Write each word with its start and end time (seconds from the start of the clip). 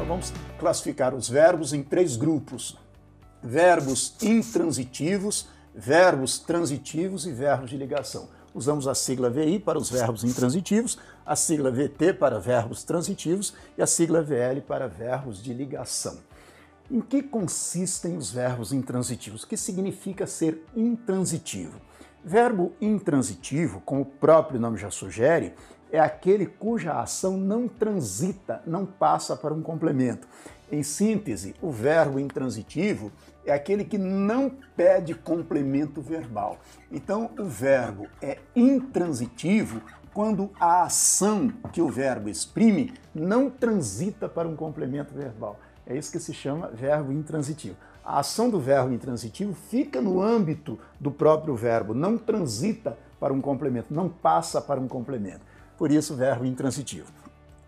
Então 0.00 0.08
vamos 0.08 0.32
classificar 0.58 1.14
os 1.14 1.28
verbos 1.28 1.74
em 1.74 1.82
três 1.82 2.16
grupos: 2.16 2.74
verbos 3.42 4.16
intransitivos, 4.22 5.46
verbos 5.74 6.38
transitivos 6.38 7.26
e 7.26 7.32
verbos 7.32 7.68
de 7.68 7.76
ligação. 7.76 8.26
Usamos 8.54 8.88
a 8.88 8.94
sigla 8.94 9.28
VI 9.28 9.58
para 9.58 9.78
os 9.78 9.90
verbos 9.90 10.24
intransitivos, 10.24 10.98
a 11.24 11.36
sigla 11.36 11.70
VT 11.70 12.14
para 12.14 12.40
verbos 12.40 12.82
transitivos 12.82 13.52
e 13.76 13.82
a 13.82 13.86
sigla 13.86 14.22
VL 14.22 14.62
para 14.66 14.88
verbos 14.88 15.42
de 15.42 15.52
ligação. 15.52 16.16
Em 16.90 17.02
que 17.02 17.22
consistem 17.22 18.16
os 18.16 18.32
verbos 18.32 18.72
intransitivos? 18.72 19.42
O 19.42 19.46
que 19.46 19.56
significa 19.56 20.26
ser 20.26 20.64
intransitivo? 20.74 21.78
Verbo 22.24 22.72
intransitivo, 22.80 23.82
como 23.82 24.00
o 24.00 24.06
próprio 24.06 24.58
nome 24.58 24.78
já 24.78 24.90
sugere, 24.90 25.54
é 25.92 25.98
aquele 25.98 26.46
cuja 26.46 27.00
ação 27.00 27.36
não 27.36 27.68
transita, 27.68 28.62
não 28.66 28.86
passa 28.86 29.36
para 29.36 29.54
um 29.54 29.62
complemento. 29.62 30.26
Em 30.70 30.82
síntese, 30.82 31.54
o 31.60 31.70
verbo 31.70 32.18
intransitivo 32.20 33.10
é 33.44 33.52
aquele 33.52 33.84
que 33.84 33.98
não 33.98 34.50
pede 34.76 35.14
complemento 35.14 36.00
verbal. 36.00 36.58
Então, 36.92 37.30
o 37.38 37.44
verbo 37.44 38.06
é 38.22 38.38
intransitivo 38.54 39.82
quando 40.14 40.50
a 40.60 40.84
ação 40.84 41.52
que 41.72 41.82
o 41.82 41.88
verbo 41.88 42.28
exprime 42.28 42.94
não 43.14 43.50
transita 43.50 44.28
para 44.28 44.46
um 44.46 44.54
complemento 44.54 45.12
verbal. 45.14 45.58
É 45.86 45.96
isso 45.96 46.12
que 46.12 46.20
se 46.20 46.32
chama 46.32 46.68
verbo 46.68 47.12
intransitivo. 47.12 47.76
A 48.04 48.20
ação 48.20 48.48
do 48.48 48.60
verbo 48.60 48.92
intransitivo 48.92 49.54
fica 49.54 50.00
no 50.00 50.22
âmbito 50.22 50.78
do 50.98 51.10
próprio 51.10 51.54
verbo, 51.54 51.94
não 51.94 52.16
transita 52.16 52.96
para 53.18 53.32
um 53.32 53.40
complemento, 53.40 53.92
não 53.92 54.08
passa 54.08 54.60
para 54.60 54.80
um 54.80 54.88
complemento. 54.88 55.44
Por 55.80 55.90
isso, 55.90 56.14
verbo 56.14 56.44
intransitivo. 56.44 57.10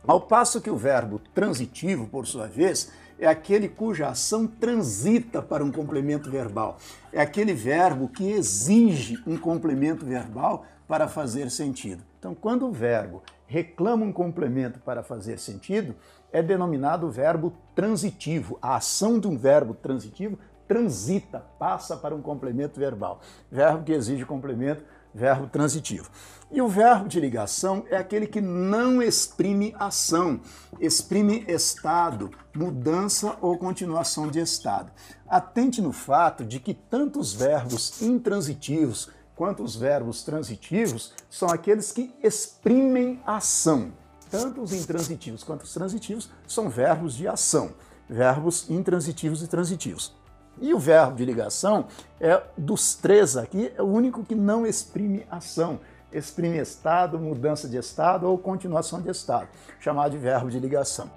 Ao 0.06 0.20
passo 0.20 0.60
que 0.60 0.68
o 0.68 0.76
verbo 0.76 1.18
transitivo, 1.32 2.06
por 2.06 2.26
sua 2.26 2.46
vez, 2.46 2.92
é 3.18 3.26
aquele 3.26 3.70
cuja 3.70 4.08
ação 4.08 4.46
transita 4.46 5.40
para 5.40 5.64
um 5.64 5.72
complemento 5.72 6.30
verbal. 6.30 6.76
É 7.10 7.22
aquele 7.22 7.54
verbo 7.54 8.08
que 8.08 8.30
exige 8.30 9.18
um 9.26 9.38
complemento 9.38 10.04
verbal 10.04 10.66
para 10.86 11.08
fazer 11.08 11.50
sentido. 11.50 12.02
Então, 12.18 12.34
quando 12.34 12.66
o 12.66 12.70
verbo 12.70 13.22
reclama 13.46 14.04
um 14.04 14.12
complemento 14.12 14.78
para 14.80 15.02
fazer 15.02 15.38
sentido, 15.38 15.94
é 16.30 16.42
denominado 16.42 17.10
verbo 17.10 17.54
transitivo. 17.74 18.58
A 18.60 18.76
ação 18.76 19.18
de 19.18 19.26
um 19.26 19.38
verbo 19.38 19.72
transitivo 19.72 20.38
transita, 20.68 21.40
passa 21.58 21.96
para 21.96 22.14
um 22.14 22.20
complemento 22.20 22.78
verbal. 22.78 23.20
Verbo 23.50 23.84
que 23.84 23.92
exige 23.92 24.26
complemento, 24.26 24.84
verbo 25.14 25.46
transitivo. 25.46 26.08
E 26.50 26.60
o 26.60 26.68
verbo 26.68 27.08
de 27.08 27.18
ligação 27.18 27.84
é 27.88 27.96
aquele 27.96 28.26
que 28.26 28.40
não 28.40 29.00
exprime 29.00 29.74
ação, 29.78 30.38
exprime 30.78 31.44
estado, 31.48 32.30
mudança 32.54 33.36
ou 33.40 33.56
continuação 33.56 34.28
de 34.28 34.38
estado. 34.38 34.92
Atente 35.26 35.80
no 35.80 35.92
fato 35.92 36.44
de 36.44 36.60
que 36.60 36.74
tanto 36.74 37.18
os 37.18 37.32
verbos 37.32 38.02
intransitivos 38.02 39.08
quanto 39.34 39.62
os 39.62 39.74
verbos 39.74 40.22
transitivos 40.22 41.14
são 41.30 41.48
aqueles 41.48 41.90
que 41.90 42.14
exprimem 42.22 43.18
ação. 43.26 43.90
Tanto 44.30 44.60
os 44.60 44.72
intransitivos 44.72 45.42
quanto 45.42 45.62
os 45.62 45.72
transitivos 45.72 46.30
são 46.46 46.68
verbos 46.68 47.14
de 47.14 47.26
ação, 47.26 47.72
verbos 48.08 48.68
intransitivos 48.68 49.42
e 49.42 49.46
transitivos. 49.46 50.14
E 50.60 50.72
o 50.74 50.78
verbo 50.78 51.16
de 51.16 51.24
ligação 51.24 51.86
é 52.20 52.40
dos 52.56 52.94
três 52.94 53.36
aqui, 53.36 53.72
é 53.76 53.82
o 53.82 53.86
único 53.86 54.24
que 54.24 54.34
não 54.34 54.66
exprime 54.66 55.26
ação, 55.30 55.80
exprime 56.12 56.58
estado, 56.58 57.18
mudança 57.18 57.68
de 57.68 57.76
estado 57.76 58.28
ou 58.28 58.36
continuação 58.38 59.00
de 59.00 59.10
estado, 59.10 59.48
chamado 59.80 60.12
de 60.12 60.18
verbo 60.18 60.50
de 60.50 60.58
ligação. 60.58 61.10